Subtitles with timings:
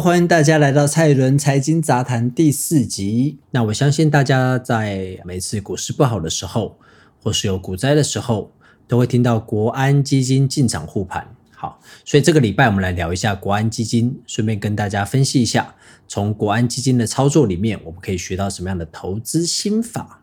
[0.00, 3.38] 欢迎大家来到蔡伦财经杂谈第四集。
[3.50, 6.78] 那我相信大家在每次股市不好的时候，
[7.20, 8.52] 或是有股灾的时候，
[8.86, 11.26] 都会听到国安基金进场护盘。
[11.52, 15.74] 好，所以这个礼拜我们来聊一下国安基金，顺便跟大家分析一下，
[16.06, 20.22] 从国安基金的操作里面，我们可以学到什么样的投资心法。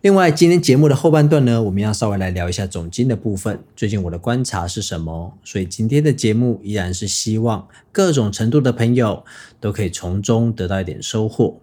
[0.00, 3.62] 另外今天节目的后半段呢，我们要稍微来聊一下总金的部分。
[3.76, 5.36] 最近我的观察是什么？
[5.44, 9.24] 所以今天的节目依然是希望各种程度的朋友
[9.60, 11.60] 都可以从中得到一点收获。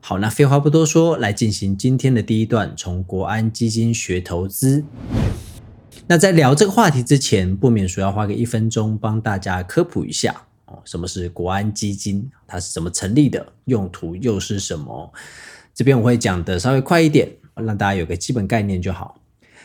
[0.00, 4.84] 好，那废话不多说，来进行今天的第一段，从国安基金学投资。
[6.08, 10.34] 那在聊这个话题之前，不免说要花个一分钟帮大家科普一下
[10.66, 12.28] 哦，什么是国安基金？
[12.46, 13.52] 它是怎么成立的？
[13.66, 15.12] 用途又是什么？
[15.74, 19.18] 这边我会讲的稍微快一点，让大家有个基本概念就好。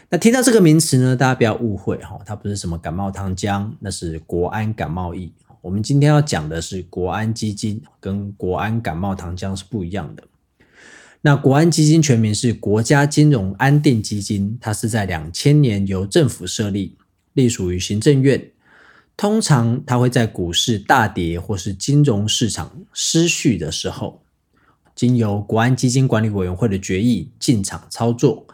[0.09, 5.29] 那听到这个名词呢，大家不要误会哈，它不是什么感冒糖浆，那是国安感冒液。
[5.61, 10.23] 我们今天要讲的是国安基金，跟国安感冒糖浆是不一样的。
[11.21, 16.95] 那国安基金全名是国家金融安定基金，它是在两千年由政府设立，
[17.33, 18.51] 隶属于行政院。
[19.17, 24.21] 通常它会在股市大跌或是金融市场失序的时候，
[24.97, 28.47] 经由国安基金管理委员会的决议进场操作。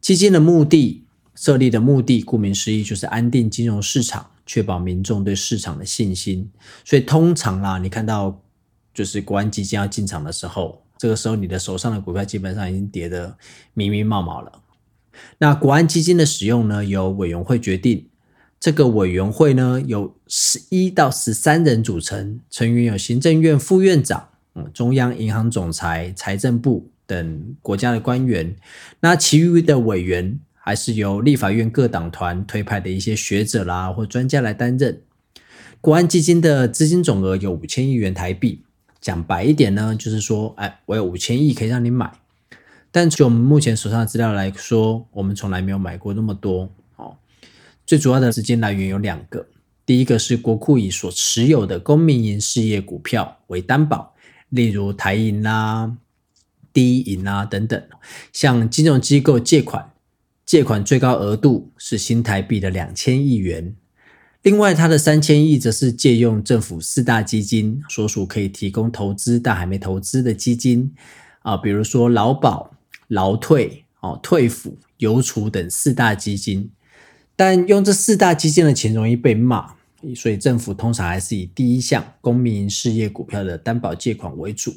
[0.00, 1.04] 基金的目的，
[1.36, 6.50] 设立的目的，顾名思义就是安定金融市场，确保民众对市场的信心。
[6.84, 8.42] 所以通常啦，你看到
[8.92, 10.82] 就是国安基金要进场的时候。
[10.98, 13.38] 这个时候，你的手上的股票基本上已经跌得
[13.72, 14.60] 密密麻麻了。
[15.38, 18.08] 那国安基金的使用呢，由委员会决定。
[18.58, 24.29] 这个委员会呢，由十一到十三人组成，成员有行政院副院长、
[24.72, 28.56] 中央银行总裁、财政部等国家的官员。
[29.00, 35.00] 那其余的委员还是由立法院各党团推派的一些学者啦或专家来担任。
[35.80, 38.62] 国安基金的资金总额有五千亿元台币。
[39.00, 42.12] 讲白一点呢，就是说，哎，我有五千亿可以让你买，
[42.90, 46.70] 但就我们目前手上的资料来说，我们从来没有买过那么多。
[46.96, 47.16] 哦，
[47.86, 49.46] 最主要的资金来源有两个，
[49.86, 54.14] 第一个是国库以所持有的公民营事业股票为担保，
[54.50, 55.96] 例如台银啦、
[56.72, 57.82] 第一银啊等等，
[58.32, 59.90] 向金融机构借款，
[60.44, 63.74] 借款最高额度是新台币的两千亿元。
[64.42, 70.94] 另外，它的三千亿则是借用政府四大基金所属可以提供投资但还没投资的基金
[71.40, 72.74] 啊，比如说劳保、
[73.08, 76.70] 劳退、哦退抚、邮储等四大基金。
[77.36, 79.74] 但用这四大基金的钱容易被骂，
[80.14, 84.74] 所以政府通常还是以第一项公民事业股票的担保借款为主。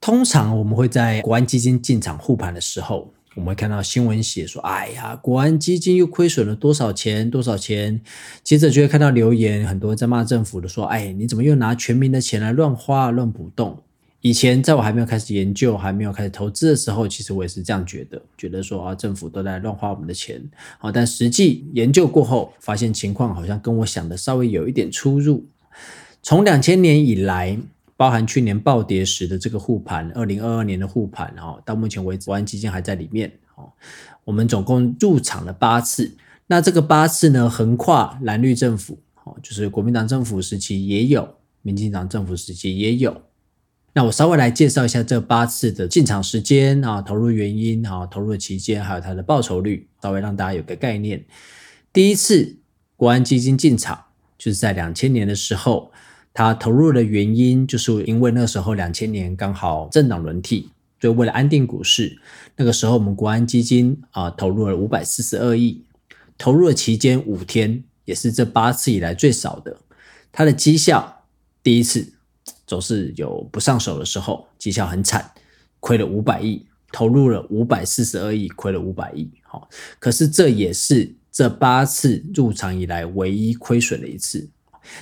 [0.00, 3.12] 通常我们会在国安基金进场护盘的时候。
[3.36, 7.30] 我们会看到新闻写说：“哎呀，国安基金又亏损了多少钱？
[7.30, 8.00] 多少钱？”
[8.42, 13.80] 接着就会看到留言，很多人在骂政府的说：“哎，你怎么又拿全民的钱来乱花、乱补洞？”
[14.20, 20.42] 以前在我还没有开始研究、还没有开始投资的时候，其实我也是这样觉得，觉得说啊，政府都在乱花我们的钱。
[20.78, 25.46] 好，但实际研究过后，发现情况好像跟我想的稍微有一点出入。
[26.22, 27.58] 从两千年以来。
[27.96, 33.70] 包含去年暴跌时的这个护盘，二零二二年的护盘，哈，到目前为止，国安基金还在里面，哦，
[34.24, 36.10] 我们总共入场了八次，
[36.46, 41.28] 那这个八次呢，横跨蓝绿政府，哦，就是国民党政府时期也有，
[41.60, 43.20] 民进党政府时期也有，
[43.92, 51.24] 那我稍微来介绍一下这八次的进场时间啊，投入原因啊，投入的期间，还有它的报酬率，稍微让大家有个概念。
[51.92, 52.56] 第一次
[52.96, 54.04] 国安基金进场，
[54.38, 55.92] 就是在两千年的时候。
[56.32, 62.20] 它投入的原因，就是因为那时候两千年刚好政党轮替，所以为了安定股市，
[62.56, 65.84] 那个时候我们国安基金啊投入了五百四十二亿，
[66.38, 69.76] 投入的期间五天，也是这八次以来最少的。
[70.30, 71.24] 它的绩效
[71.64, 72.12] 第一次
[72.70, 75.28] 总是有不上手的时候，绩效很惨，
[75.80, 79.28] 亏了五百亿，投入了五百四十二亿，亏了五百亿。
[79.42, 79.68] 好，
[79.98, 84.48] 可是这也是这八次入场以来唯一亏损的一次。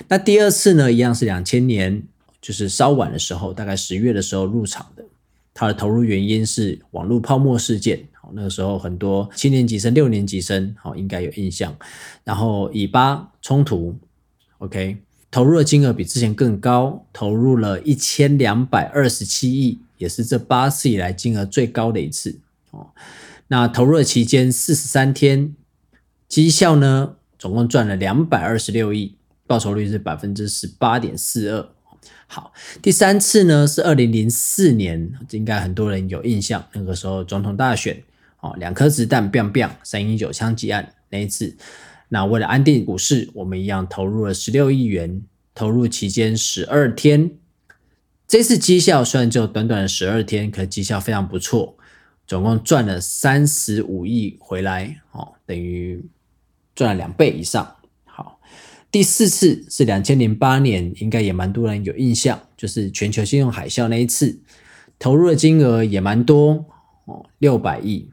[0.07, 2.01] 那第二次呢，一样是两千年，
[2.41, 5.05] 就是稍晚的时候，大概十月的时候入场的。
[5.53, 11.77] 它的投入原因是网络泡沫事件，好，那个时候很多七年级生、六年级生，好，应该有印象。
[12.23, 13.95] 然后以巴冲突
[14.57, 14.97] ，OK，
[15.31, 22.39] 投入的金额比之前更高，投入了一千两百二十七亿，也是这八次以来金额最高的一次。
[22.71, 22.89] 哦，
[23.47, 25.55] 那投入的期间四十三天，
[26.27, 29.15] 绩效呢，总共赚了两百二十六亿。
[29.45, 31.67] 报酬率是百分之十八点四二。
[32.27, 32.53] 好，
[32.83, 38.03] 第三次呢是二零零四年，应该很多人有印象，那个时候总统大选，
[38.41, 41.57] 哦，两颗子弹，biang biang，三一九枪击案那一次。
[42.09, 45.21] 那为了安定股市，我们一样投入了十六亿元，
[45.53, 47.31] 投入期间十二天。
[48.27, 51.77] 这次绩效虽然只有短短的十二天，可绩效非常不错，
[52.27, 56.03] 总共赚了三十五亿回来，哦，等于
[56.75, 57.75] 赚了两倍以上。
[58.05, 58.39] 好，
[58.91, 64.39] 第四次是两千零八年，应该也蛮多人有印象，就是全球信用海啸那一次，
[64.97, 66.65] 投入的金额也蛮多，
[67.05, 68.09] 哦，六百亿，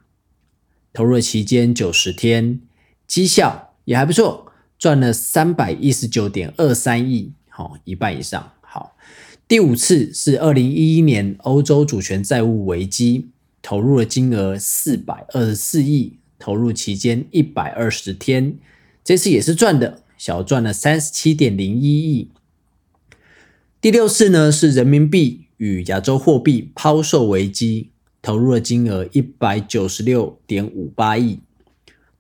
[0.93, 2.61] 投入的期间九十天，
[3.07, 8.53] 绩效也还不错，赚了三百一十九点二三亿，好，一半以上。
[8.61, 8.95] 好，
[9.49, 13.31] 第五次是二零一一年欧洲主权债务危机，
[13.63, 18.59] 投入的金额四百二十四亿，投入期间一百二十天，
[19.03, 22.29] 这次也是赚的，小赚了三十七点零一亿。
[23.81, 27.91] 第六次呢是人民币与亚洲货币抛售危机。
[28.23, 31.39] 投入的金额一百九十六点五八亿，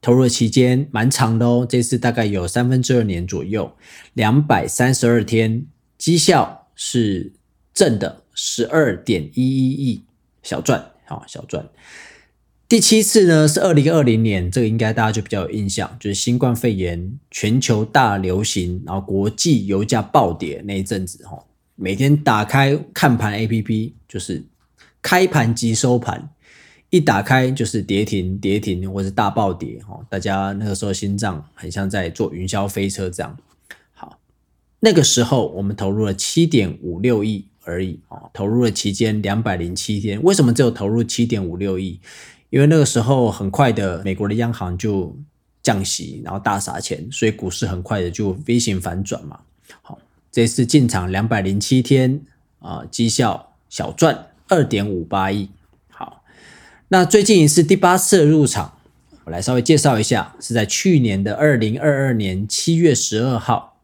[0.06, 3.76] 投入的期间蛮长的哦，这次大概有三分之二年左右，
[4.12, 5.66] 两百三十二天，
[5.98, 7.32] 绩效是
[7.74, 10.04] 正的十二点一一亿，
[10.44, 11.68] 小赚，好小赚。
[12.68, 21.36] 第七次呢是二零二零年，这个应该大家就比较有印象，就是新冠肺炎全球大流行，然后国际油价暴跌那一阵子，哈，
[21.74, 24.44] 每天打开看盘 A P P 就是。
[25.02, 26.28] 开盘即收盘，
[26.90, 33.36] 一打开就是跌停、跌停或是大暴跌，哈，大家那个时候心脏很像在坐云霄飞车这样。
[33.92, 34.18] 好，
[34.80, 40.22] 那个时候我们投入了七点五六亿而已，哦，投入了期间两百零七天。
[40.22, 41.98] 为什么只有投入七点五六亿？
[42.50, 45.14] 因为那个时候很快的，美国的央行就
[45.62, 49.40] 降息，然后大撒钱，所以股市很快的就 V 型反转嘛。
[49.82, 49.98] 好，
[50.30, 52.20] 这次进场两百零七天，
[52.60, 54.28] 啊，绩效小赚。
[54.48, 55.50] 二点五八亿，
[56.88, 58.78] 那最近一次第八次入场，
[59.24, 63.80] 我来稍微介绍一下，是在去年的二零二二年七月十二号，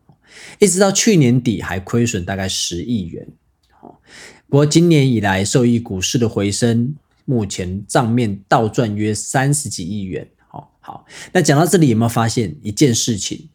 [0.61, 3.27] 一直到去年底还亏损大概十亿元，
[3.73, 4.01] 好，
[4.49, 6.95] 不过今年以来受益股市的回升，
[7.25, 13.49] 目前账面倒赚约三十几亿元，好，好，那讲到这里有没有发现一件事情？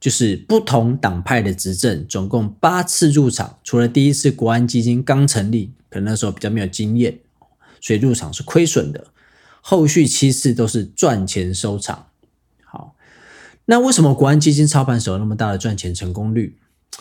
[0.00, 7.18] 就是不同党派的执政，总共八次入场，除了第一次国安基金刚成立，可能那时候比较没有经验，
[7.84, 9.08] 所以入场是亏损的。
[9.60, 12.06] 后续七次都是赚钱收场。
[12.64, 12.96] 好，
[13.66, 16.56] 那为什么国安基金操盘手那么大的赚钱成功率？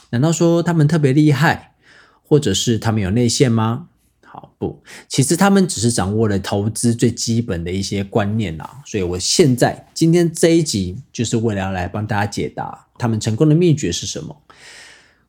[0.10, 1.76] 难道说他们特别厉害，
[2.22, 3.88] 或者是他们有内线吗？
[4.26, 8.82] 好不，其实他们只是掌握了投资最基本的一些观念啦。
[8.86, 14.42] 所以我现在今天这一集就是为了要来帮大家解答他们成功的秘诀是什么。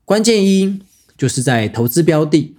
[0.05, 0.81] 关键一
[1.17, 2.57] 就是在投资标的。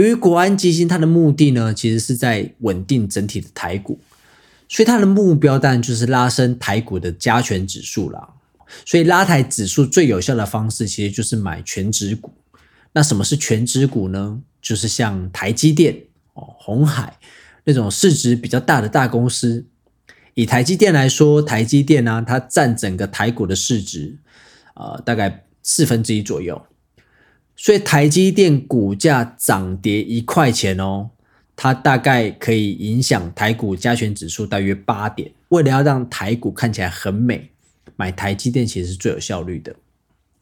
[0.00, 4.00] 由于国安基金它的目的呢，其实是在稳定整体的台股，
[4.66, 8.30] 所以它的目标当然就是拉升台股的加权指数啦。
[8.86, 12.32] 所以拉抬指数最有效的方式，其实就是买全指股。
[12.92, 14.40] 那什么是全指股呢？
[14.62, 15.94] 就是像台积电、
[16.32, 17.18] 哦红海
[17.64, 19.66] 那种市值比较大的大公司，
[20.32, 24.16] 以台积电来说，台积电呢，它占整个台股的市值，
[24.72, 26.62] 呃，大概四分之一左右。
[27.62, 31.10] 所以台积电股价涨跌一块钱哦，
[31.54, 35.30] 它大概可以影响台股加权指数大约八点。
[35.50, 37.50] 为了要让台股看起来很美，
[37.96, 39.76] 买台积电其实是最有效率的。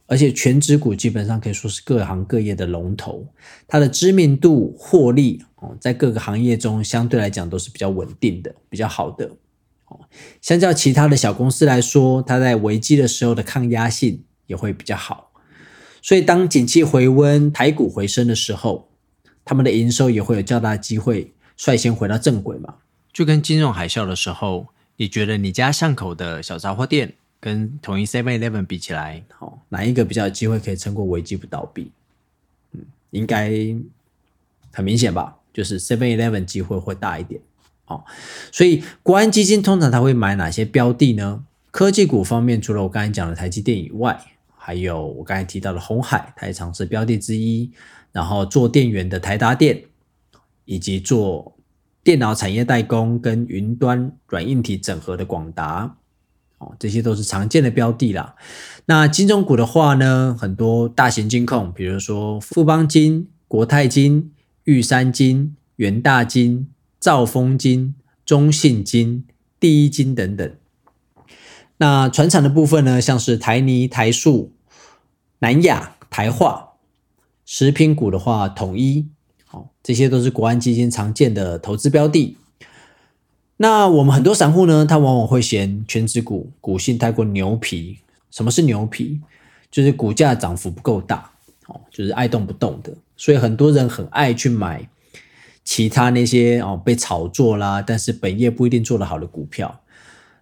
[0.06, 3.26] 而且全指股基本上可以说是各行各业的龙头，
[3.66, 9.28] 它的知名度、获利哦，在各个行业中相对来讲都是比较稳定的、比较好的
[9.86, 9.98] 哦。
[10.40, 15.27] 相较其他的小公司来说，它在危机的时候的抗压性也会比较好。
[16.08, 18.88] 所以当景气回温、台股回升的时候，
[19.44, 22.76] 他们的营收也会有较大机会率先回到正轨嘛。
[23.12, 27.12] 就跟金融海啸的时候，你觉得你家巷口的小杂货店？
[27.38, 31.90] 跟统一 Seven Eleven 比起来，好哪一个比较有机会可以撑过危机不倒闭？
[32.72, 33.52] 嗯，应该
[34.72, 37.38] 很明显吧，就是 Seven Eleven 机会会大一点。
[37.84, 38.02] 哦，
[38.50, 41.44] 所以国安基金通常他会买哪些标的呢？
[41.70, 44.18] 科技股方面，除了我刚才讲的台积电以外，
[44.68, 47.72] 还有我刚才提到的红海，它也常是标的之一。
[48.12, 49.84] 然后做电源的台达电，
[50.66, 51.56] 以及做
[52.04, 55.96] 电脑产业代工跟云端软硬体整合的广达。
[56.58, 58.34] 哦，这些都是常见的标的啦。
[58.84, 64.32] 那金融股的话呢，很多大型金控，比如说富邦金、国泰金、
[64.64, 66.68] 玉山金、元大金、
[67.00, 67.94] 兆丰金、
[68.26, 69.24] 中信金、
[69.58, 70.52] 第一金等等。
[71.78, 74.52] 那船厂的部分呢，像是台泥、台塑、
[75.40, 76.74] 南亚、台化。
[77.44, 79.08] 食品股的话，统一。
[79.46, 82.36] 好，这些都是国安基金常见的投资标的。
[83.56, 87.98] 那我们很多散户呢，他往往会嫌全指股股性太过牛皮。
[88.30, 89.20] 什么是牛皮？
[89.70, 91.30] 就是股价涨幅不够大，
[91.66, 94.88] 哦，就是爱动不动的，所以很多人很爱去买
[95.64, 99.80] 其他那些哦被炒作啦，但是本业不一定做得好的股票，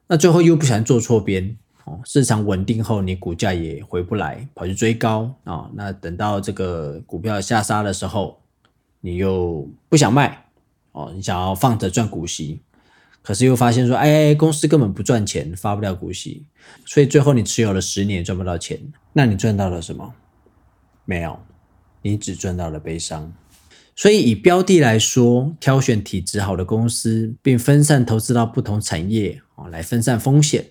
[0.09, 1.57] 那最后又不想做错边。
[1.87, 5.71] 哦，市场稳定后，你股价也回不来，跑去追高啊。
[5.75, 8.41] 那等到这个股票下杀的时候，
[9.01, 10.47] 你又不想卖
[10.91, 12.61] 哦，你想要放着赚股息，
[13.23, 16.47] 可是又发现说，哎，公司根本不赚钱，发不了股息，
[16.85, 18.81] 所以最后你持有了十年赚不到钱，
[19.13, 20.13] 那你赚到了什么？
[21.05, 21.39] 没有，
[22.03, 23.33] 你只赚到了悲伤。
[23.95, 30.67] 所以以标的来说，挑选体质好的公司，并分散投资到不同产业哦，来分散风险。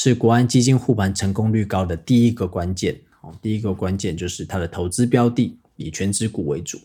[0.00, 6.78] 是国安基金护盘成功率高的第一个关键哦，第一个关键就是它的投资标的以全指股为主。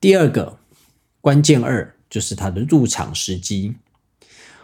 [0.00, 0.56] 第二个
[1.20, 3.74] 关键二就是它的入场时机。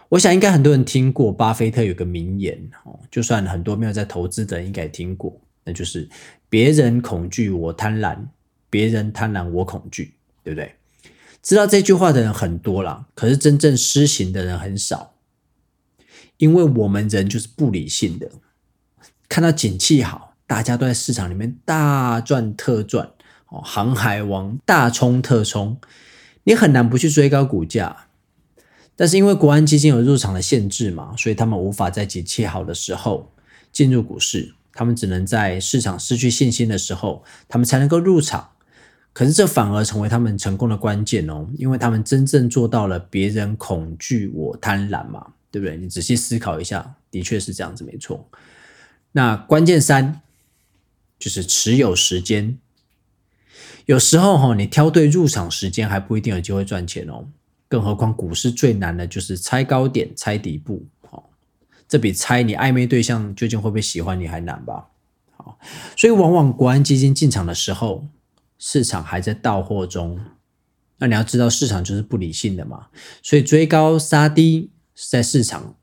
[0.07, 6.07] 我想应该很多人听过巴菲特有个名言哦，就算很多没有在投资的人应该听过，那就是
[6.47, 8.17] 别人恐惧我贪婪，
[8.69, 10.13] 别人贪婪我恐惧，
[10.45, 10.71] 对不对？
[11.43, 15.14] 知道这句话的人很多了，可是真正施行的人很少。
[16.37, 18.29] 因为我们人就是不理性的，
[19.29, 23.11] 看到景气好，大家都在市场里面大赚特赚
[23.47, 25.77] 哦，航海王大冲特冲，
[26.43, 28.07] 你很难不去追高股价。
[28.97, 33.31] 但是因为国安基金有入场的限制嘛，所以他们无法在景气好的时候
[33.71, 38.51] 进入股市，他们只能在市场失去信心的时候，他们才能够入场。
[39.11, 45.27] 可是这反而成为他们成功的关键哦，因为他们真正做到了别人恐惧我贪婪嘛。
[45.55, 45.77] 对不对？
[45.77, 48.29] 你仔细思考一下，的确是这样子，没错。
[49.13, 50.21] 那关键三
[51.17, 52.57] 就是持有时间。
[53.85, 57.29] 有时候哈，你挑对入场时间还不一定有机会赚钱哦。
[57.69, 60.85] 更何况股市最难的就是猜高点、猜底部。
[61.09, 61.23] 哦，
[61.87, 64.87] 这比猜你暧昧对象究竟会不会喜欢你还难吧？
[65.37, 65.57] 好，
[65.95, 68.05] 所以往往国安基金进场的时候，
[68.59, 70.19] 市场还在到货中。
[70.97, 72.87] 那你要知道，市场就是不理性的嘛，
[73.23, 74.71] 所以追高杀低。
[74.95, 75.75] 在市场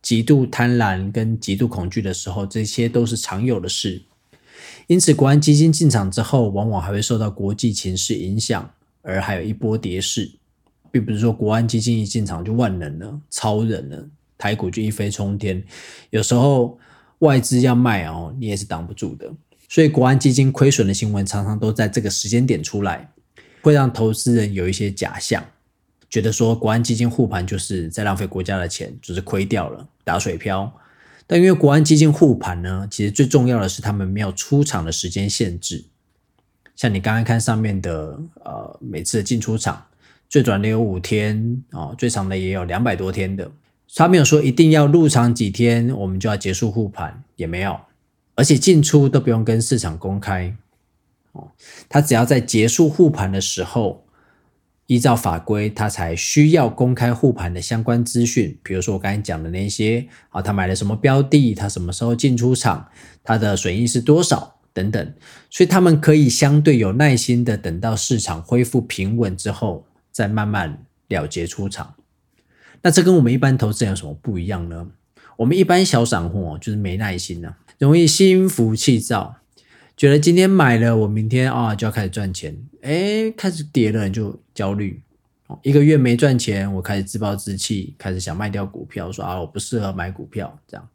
[0.00, 4.02] 极度贪婪跟极度恐惧的时候，这些都是常有的事。
[4.86, 8.70] 因此，国安基金进场之后，往往还会受到国际情势影响，
[9.02, 10.30] 而还有一波跌势，
[10.90, 15.62] 并不是说国安基金一进场就万能了、超人了，台股就一飞冲天。
[16.10, 16.78] 有时候
[17.20, 19.30] 外资要卖哦，你也是挡不住的。
[19.68, 23.12] 所以，国安基金亏损的新闻常常都在这个时间点出来，
[23.62, 25.44] 会让投资人有一些假象。
[26.10, 30.70] 觉得说国安基金护盘就是在浪费国家的钱，就是亏掉了打水漂。
[31.24, 35.84] 但因为国安基金护盘呢，其实最重要的是他们没有出场的时间限制。
[36.74, 39.86] 像你刚刚看上面的，呃，每次的进出场
[40.28, 43.48] 最短的有五天啊，最长的也有两百多天的。
[43.94, 47.78] 他没有说一定要入场几天，我们就要结束护盘，也没有。
[48.34, 50.56] 而且进出都不用跟市场公开
[51.32, 51.52] 哦，
[51.88, 54.04] 他只要在结束护盘的时候。
[54.90, 62.88] 依照法规，他才需要公开护盘的相关资讯，比如说我刚才讲的那些啊，他买了什么标的，他什么时候进出场，
[63.22, 65.14] 他的损益是多少等等，
[65.48, 71.94] 所以他们可以相对有耐心的等到市场恢复平稳之后，再慢慢了结出场。
[72.82, 74.88] 那这跟我们一般投资人有什么不一样呢？
[75.36, 79.36] 我们一般小散户哦就是没耐心呢，容易心浮气躁。
[80.00, 84.98] 觉得今天买了，我明天啊就要开始赚钱，哎，开始跌了你就焦虑，
[85.60, 90.88] 一个月没赚钱，我开始自暴自弃，开始想卖掉股票，说啊我不适合买股票这样，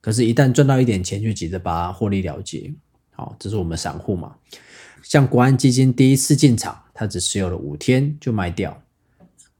[0.00, 2.72] 可是，一旦赚到一点钱，就急着把它获利了结，
[3.16, 4.36] 好，这是我们散户嘛。
[5.02, 8.80] 像国安基金第一次进场，它只持有了五天就卖掉，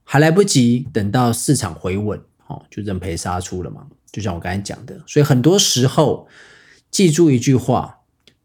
[0.05, 3.89] 还来不及等到市场回稳，好就认赔杀出了嘛。
[4.13, 6.29] 就像我刚才讲的，所以很多时候
[6.93, 7.94] 记住一句话。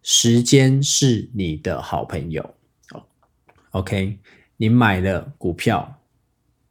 [0.01, 2.55] 时间是你的好朋友
[3.71, 4.17] ，OK，
[4.55, 6.01] 你买了股票，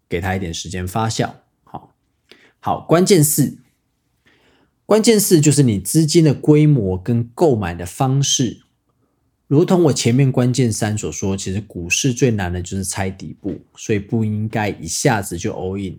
[0.09, 1.31] 给他一点时间发酵，
[1.63, 1.95] 好，
[2.59, 3.59] 好，关键四，
[4.87, 8.63] 关键四就是你资金的规模跟购买的方式，
[9.47, 15.99] 如同我前面关键三所说，其实股市最难的就是猜底部，所以不应该一下子就 all in，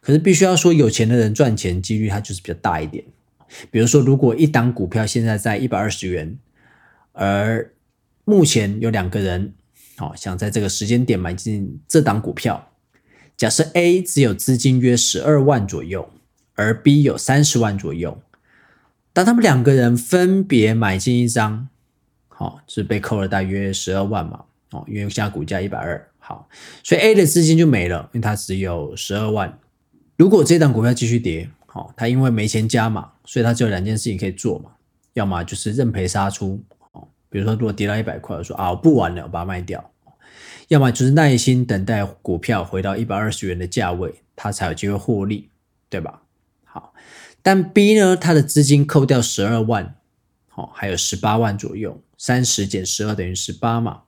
[0.00, 3.04] 可是必须要说，有钱的人赚钱几率它就是比较大一点，
[3.70, 6.38] 比如说，如果一档股票现在在一百二十元。
[7.12, 7.72] 而
[8.24, 9.54] 目前有两个人，
[9.98, 12.70] 哦，想在这个时间点买进这档股票。
[13.36, 16.10] 假设 A 只有资金约十二万左右，
[16.54, 18.22] 而 B 有三十万左右。
[19.12, 21.68] 当他们两个人分别买进一张，
[22.28, 24.44] 好，是被扣了大约十二万嘛？
[24.70, 26.48] 哦，因为现在股价一百二，好，
[26.82, 29.58] 所以 A 的资金就没了，因为他只有十二万。
[30.16, 34.70] 如果这档股票继续跌，好，他因为没钱加码，所以他只有两件事情可以做嘛。
[35.14, 36.62] 要么就是认赔杀出，
[37.32, 39.90] 比如说，如果跌到一百块，我说啊，我不玩了，我把它卖掉。
[40.68, 45.48] 要么就是耐心等待股票回到一百二十元的价位，它才有机会获利，
[45.88, 46.22] 对吧？
[46.64, 46.92] 好，
[47.42, 49.94] 但 B 呢，它的资金扣掉十二万，
[50.48, 54.02] 好，还有十八万左右，三十减十二等于十八嘛，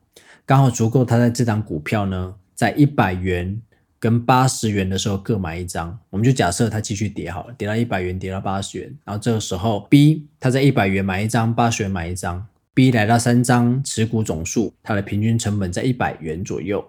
[0.44, 3.60] 刚好足够他在这张股票呢，在一百元
[3.98, 5.98] 跟八十元的时候各买一张。
[6.10, 12.46] 我们就假设它继续跌好了，跌到一百元，跌到八十元，然后这个时候 B 他在一百元买一张，八十元买一张。
[12.74, 16.84] B 来到三张持股总数，它的平均成本在一百元左右。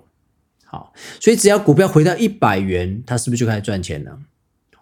[0.66, 4.20] 好，所以只要股票回到一百元，它是不是就开始赚钱了？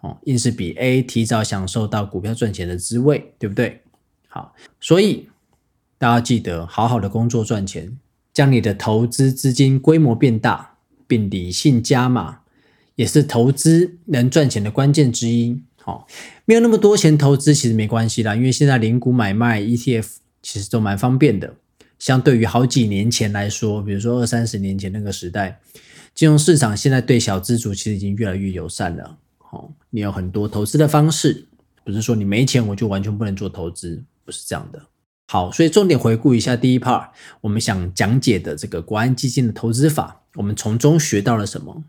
[0.00, 3.82] 哦，硬是比 A 提早享受到股票赚钱的滋味，对不对？
[4.28, 5.28] 好，所以
[5.98, 7.98] 大家记得好好的工作赚钱，
[8.32, 12.40] 将你的投资资金规模变大，并理性加码，
[12.96, 15.60] 也是投资能赚钱的关键之一。
[15.76, 16.08] 好，
[16.46, 20.23] 没有那么多钱投资其实没关系啦，因为现在零股买卖 ETF。
[20.44, 21.54] 其实都蛮方便的，
[21.98, 25.58] 相对于好几年前来说，比如说二三十年前那个时代，
[26.14, 29.16] 金融市场现在对小资族其实已经越来越友善了。
[29.50, 31.46] 哦，你有很多投资的方式，
[31.82, 34.82] 不是说你没钱我就完全不能做投资，不是这样的。
[35.28, 37.08] 好，所以重点回顾一下第一 part，
[37.40, 41.82] 我们想讲解的这个国安基金的投资法，我们从中学到了什么？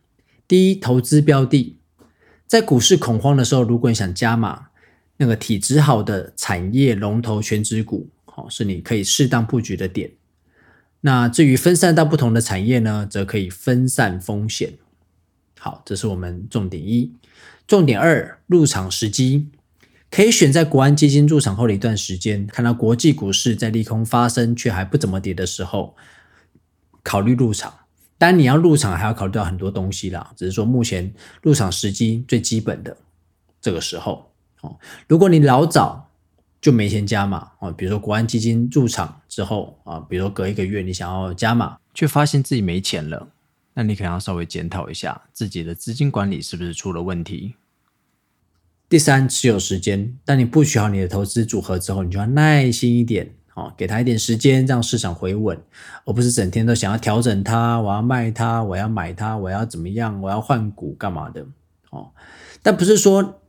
[0.48, 1.78] 第一，投资标的，
[2.48, 4.68] 在股市恐慌的时候，如果你想加码
[5.18, 8.08] 那个体质好的产业龙头全指股。
[8.36, 10.12] 哦，是你可以适当布局的点。
[11.02, 14.74] 那至于分散到不同的产业呢，则可以分散风险。
[15.60, 17.12] 好，这是我们重点一。
[17.68, 19.48] 重点二，入场时机
[20.12, 25.96] 可以选在国安基金入场后的一段时间，看到国际股市在利空发生却还不怎么跌的时候，
[27.04, 27.74] 考虑入场。
[28.18, 32.98] 当然，你要入场还要考虑到很多东西啦，只是说目前入场时机最基本的
[33.62, 34.32] 这个时候。
[34.62, 34.78] 哦，
[35.08, 36.05] 如果你老早。
[36.66, 43.28] 就没钱加码啊，比如说国安基金入场之后啊，比如说隔一个月你想要加码，却发现自己没钱了，
[43.76, 47.54] 那你可能要稍微检讨一下自己的资金管理是不是出了问题。
[48.90, 55.56] 第三，持有时间，当你布局好你的投资组合之后，你就要耐心一点哦，给他一点时间，让市场回稳，
[56.06, 61.46] 而不是整天都想要调整它，我要卖它，我要买它，我要怎么样，我要换股干嘛的
[61.92, 62.10] 哦？
[62.64, 63.42] 但不是说。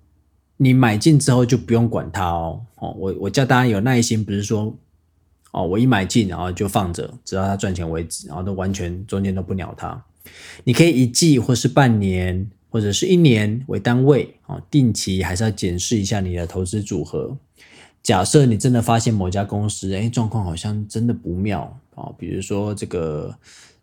[0.59, 4.75] 你买进之后就不用管它哦，哦，我我叫大家有耐心，不是说
[5.53, 10.03] 哦，我一买进然后就放着，直到它赚钱为止，然后都完全中间都不鸟它。
[10.65, 17.37] 你可以一季或是半年或者是一年为单位哦，定期还是要检视一下你的投资组合。
[18.03, 23.37] 假设你真的发现某家公司哎状况好像真的不妙啊，比如说这个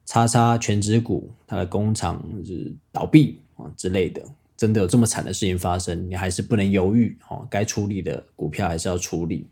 [0.05, 4.21] 叉叉全职股它的工厂是倒闭啊之类的。
[4.55, 9.47] 真的有这么惨的事情发生，你还是不能犹豫哦，该处理的股票还是要处理。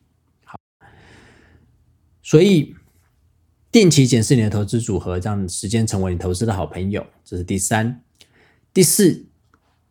[0.45, 0.57] 好，
[2.21, 2.75] 所以
[3.71, 8.01] 定期检视你的投资组合，让时间成为你投资的好朋友，这是第三。
[8.73, 9.25] 第四，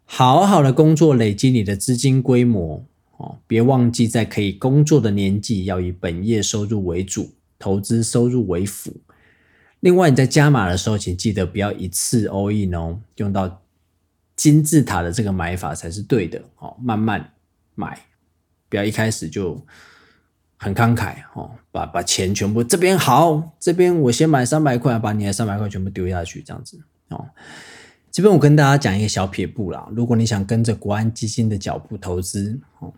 [0.05, 8.97] 好好的工作，累积你的资金规模哦，别忘记在可以工作的年纪，要以本业收入为主，投资收入为辅。
[9.81, 13.61] 另外，你在加码的时候，请记得不要一次 all in 哦，用到。
[14.41, 17.31] 金字塔的这个买法才是对的哦，慢慢
[17.75, 18.01] 买，
[18.71, 19.63] 不要一开始就
[20.57, 27.29] 很慷慨哦，把把钱全部这边好，这边我先买三百块，把你的三百块全部丢下去，这样子哦。
[28.11, 32.91] 这边我跟大家讲一个小撇步啦，如果你想跟着国安基金的脚步投资哦，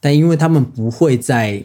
[0.00, 1.62] 但因为他们不会在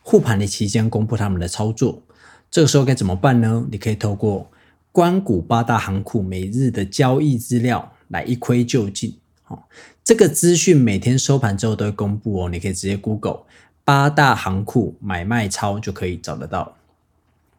[0.00, 2.02] 护盘的期间公布他们的操作，
[2.50, 3.66] 这个时候该怎么办呢？
[3.70, 4.50] 你可以透过
[4.90, 7.90] 关谷八大行库每日的交易资料。
[8.14, 9.12] 来一窥究竟，
[9.48, 9.64] 哦，
[10.04, 13.40] 这个资讯每天收盘之后都会公布哦，你可以直接 Google
[13.84, 16.76] 八大行库买卖超就可以找得到。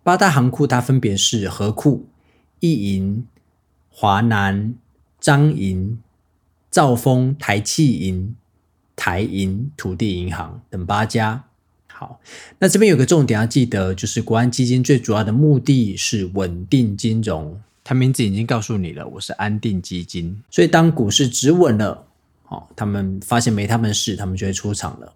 [0.02, 2.06] 八大行库它分别是和库、
[2.62, 3.28] 易银、
[3.90, 4.74] 华南、
[5.20, 6.00] 彰银、
[6.72, 8.34] 兆丰、台气银、
[8.96, 11.44] 台银、土地银行等八家。
[11.88, 12.22] 好，
[12.60, 17.62] 那这边有个重点要记得，就是国安基金最主要的目的是稳定金融。
[17.88, 22.04] 他名字已经告诉你了，我是安定基金，所以当股市止稳了，
[22.48, 25.14] 哦，他们发现没他们事，他们就会出场了。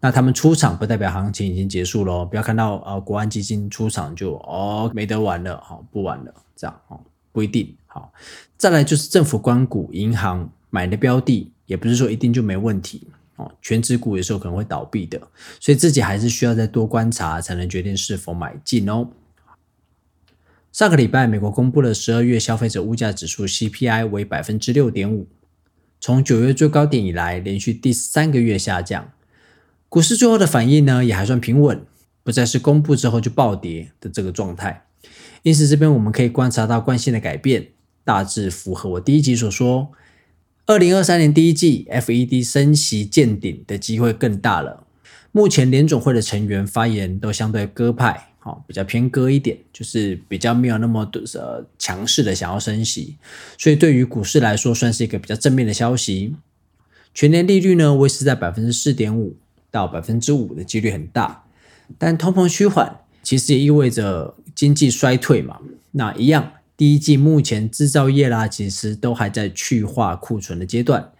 [0.00, 6.98] 那他们出场不代表行情已经结束了，不要看到啊，国安基金出场就哦没得玩了，好不玩了，这样哦
[7.30, 7.72] 不一定。
[7.86, 8.12] 好，
[8.58, 15.16] 再来就是政府关股、银行买的标的，也不是说一定就没问题哦，全职股有时候可能会倒闭的，
[15.60, 19.06] 所以自己还是需要再多观察，才能决定是否买进哦。
[20.72, 25.26] 上个礼拜，美国公布了十二月消费者物价指数 CPI 为百分之六点五，
[26.00, 29.10] 从九月最高点以来，连续第三个月下降。
[29.88, 31.84] 股市最后的反应呢，也还算平稳。
[32.22, 34.86] 不再是公布之后就暴跌的这个状态。
[35.42, 37.68] 因此，这边我们可以观察到惯性的改变，
[38.04, 39.90] 大致符合我第一集所说，
[40.66, 44.86] 二零二三年第一季 FED 升息见顶的机会更大了。
[45.32, 53.18] 目前联总会的成员发言都相对鸽派，好，比较偏鸽一点，就是比较没有那么多呃强势的想要升息，
[53.58, 56.34] 所以对于股市来说算是一个比较正面的消息。
[57.12, 59.36] 全年利率呢维持在百分之四点五
[59.70, 61.44] 到百分之五的几率很大，
[61.98, 65.60] 但通膨趋缓其实也意味着经济衰退嘛。
[65.90, 71.12] 那一样，第一季目前制造业啦其实都还在去化库存的阶段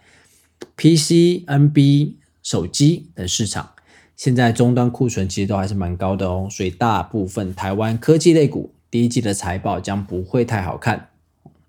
[0.75, 3.73] ，PC、NB、手机等市场。
[4.15, 11.09] 现在终端库存其实都还是蛮高的哦，所以大部分台湾科技类股第一季的财报将不会太好看。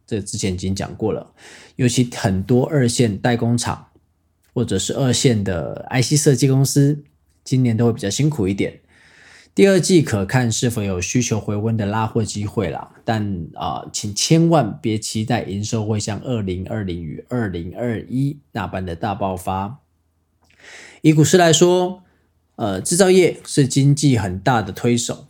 [0.07, 1.33] 这之前已经讲过了，
[1.77, 3.87] 尤其很多二线代工厂
[4.53, 7.03] 或者是二线的 IC 设计公司，
[7.43, 8.81] 今年都会比较辛苦一点。
[9.55, 19.79] 第二季可看是否有需求回温的拉货机会啦，但啊，请千万别期待营收会像二零二零与二零二一那般的大爆发。
[21.01, 22.02] 以股市来说。
[22.63, 25.27] 呃，制造业是经济很大的推手，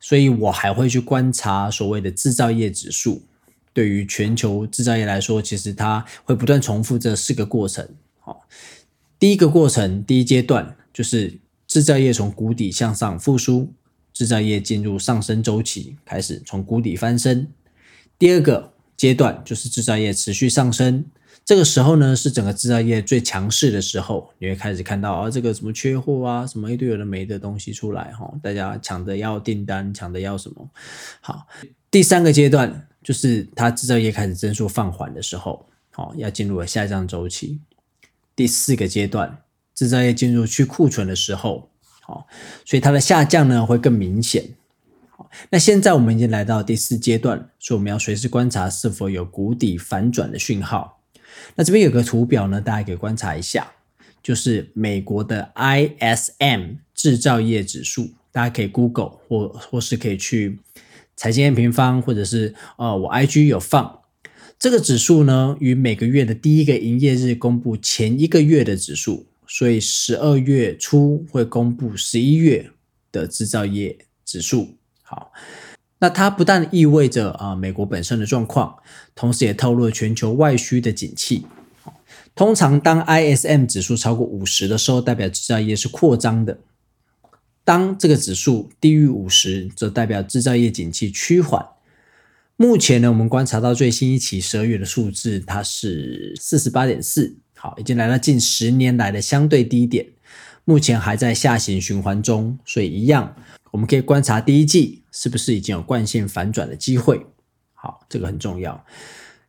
[0.00, 3.22] 所以我还会去观察所谓的制造业指数。
[3.72, 7.88] 对于全球制造业来说，其实它会不断重复这四个过程。
[8.18, 8.42] 好，
[9.20, 13.72] 第一个过程，第一阶段就是制造业从谷底向上复苏，
[14.12, 17.46] 制造业进入上升周期，开始从谷底翻身。
[18.18, 21.04] 第二个阶段就是制造业持续上升。
[21.44, 30.68] 这个时候呢，是整个制造业最强势的时候，你会开始看到啊，这个什么缺货啊，什么一堆有的没的东西出来哈，大家抢着要订单，抢着要什么。
[31.22, 31.46] 好，
[31.90, 37.60] 第三个阶段就是它制造业开始增速放缓的时候，好，要进入了下降周期。
[38.36, 39.38] 第四个阶段，
[39.74, 41.70] 制造业进入去库存的时候，
[42.02, 42.26] 好，
[42.66, 44.44] 所以它的下降呢会更明显。
[45.50, 50.97] 那现在我们已经来到第四阶段，所以我们要随时观察是否有谷底反转的讯号。
[51.56, 53.72] 那这边有个图表呢，大家可以观察一下，
[54.22, 60.58] 就是美国的 ISM 制造业指数，大家可以 Google 或或是可以去
[61.16, 64.00] 财经 M 平方，或者是呃我 IG 有放
[64.58, 72.70] 这个指数呢，与每个月的第一个营业日公布前一个月的指数，所以十二月初会公布十一月
[73.10, 74.76] 的制造业指数。
[75.02, 75.32] 好。
[76.00, 78.76] 那它不但意味着啊美国本身的状况，
[79.14, 81.46] 同时也透露了全球外需的景气。
[82.34, 86.54] 通常当 ISM 指数超过五十的时候，代表制造业是扩张的；
[87.64, 91.66] 当这个指数低于五十，则代表制造业景气趋缓。
[92.56, 100.06] 目前呢，我们观察到最新一期十二月的数字，它是四十八点四，好，已经来到近十年来的相对低点。
[100.64, 103.34] 目前还在下行循环中，所以一样，
[103.70, 107.26] 我们可以观察第一季是不是已经有惯性反转的机会。
[107.74, 108.84] 好，这个很重要。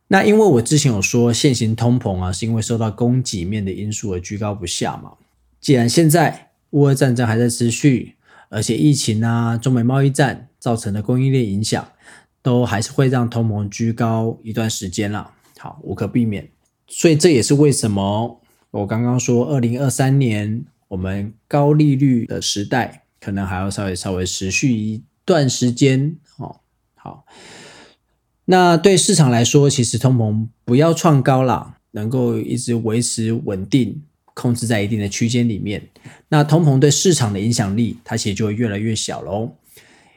[0.08, 5.12] 那因为我之前有说，现行通膨啊，是因为受到供给面的因素而居高不下嘛。
[5.60, 8.16] 既然现在乌俄战争还在持续，
[8.48, 11.86] 而且疫情啊、中美贸易战造成的供应链影响，
[12.42, 15.32] 都还是会让通膨居高一段时间了。
[15.58, 16.50] 好，无可避免。
[16.86, 20.64] 所以这也是为什么我刚刚说，二零二三年。
[20.90, 26.60] 我们高利率的时代可能还要稍微稍微持续一段时间哦。
[26.94, 27.24] 好，
[28.46, 34.02] 那对市场来说，其实通膨不要创高了，能够一直维持稳定，
[34.34, 35.88] 控制在一定的区间里面，
[36.28, 39.56] 那通膨对市场的影响力，它其实就会越来越小喽。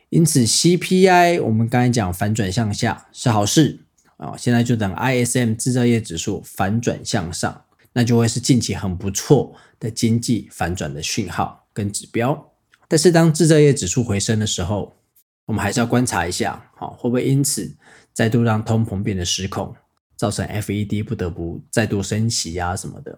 [0.10, 3.80] 因此，CPI 我们刚才讲反转向下是好事
[4.18, 7.64] 啊，现在就等 ISM 制造业指数反转向上。
[7.96, 12.52] 那就会是近期很不错的经济反转的讯号跟指标，
[12.94, 14.94] 但是当制造业指数回升的时候，
[15.48, 17.76] 我们还是要观察一下，好会不会因此
[18.14, 19.74] 再度让通膨变得失控，
[20.16, 23.18] 造成 FED 不得不再度升息啊什么的。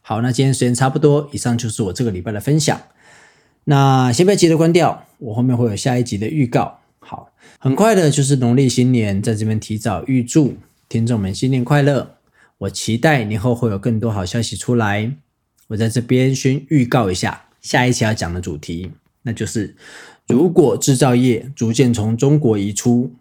[0.00, 2.80] 好，那今天时间差不多，以上就是我这个礼拜的分享。
[3.64, 6.78] 那先不要急着关掉，我后面会有下一集的预告。
[7.00, 10.56] 好，很快的就是农历新年，在这边提早预祝
[10.88, 12.16] 听众们新年快乐。
[12.56, 15.14] 我期待年后会有更多好消息出来。
[15.66, 19.74] 我在这边先预告一下下一期要讲的主题，那就是
[20.28, 23.14] 如果制造业逐渐从中国移出，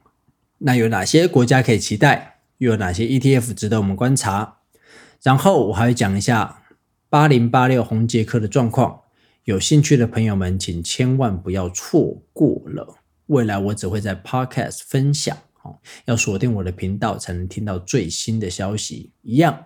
[0.58, 2.42] 那有哪些国家可以期待？
[2.58, 4.58] 又有哪些 ETF 值得我们观察？
[5.22, 6.62] 然后我还会讲一下
[7.10, 9.00] 八零八六红杰克的状况。
[9.46, 12.98] 有兴趣的朋友们，请千万不要错过了。
[13.28, 15.38] 未来我只会在 Podcast 分享。
[15.62, 19.12] 哦要锁定我的频道，才能听到最新的消息。
[19.22, 19.64] 一样，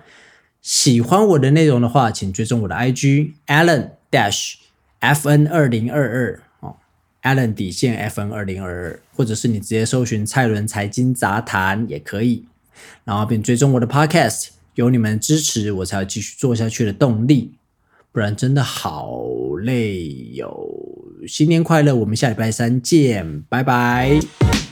[0.62, 4.56] 喜欢我的内容的话，请追踪我的 IG Alan Dash
[5.02, 6.76] FN 二零二二哦
[7.24, 12.46] ，Allen 底线 FN 二零二二，或者是你直接搜寻蔡伦财经杂谈也可以，
[13.04, 17.54] 然后并追踪我的 Podcast，有你们支持我才有继续做下去的动力，
[18.12, 19.18] 不然真的好
[19.62, 20.68] 累哟。
[21.28, 24.67] 新年快乐，我们下礼拜三见，拜拜。